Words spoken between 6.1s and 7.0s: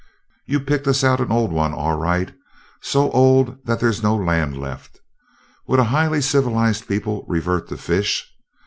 civilized